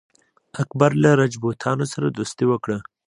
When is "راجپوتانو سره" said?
1.19-2.07